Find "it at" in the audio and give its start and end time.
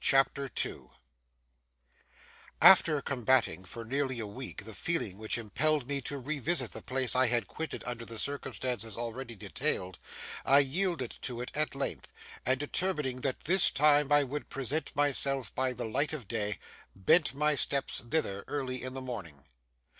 11.39-11.75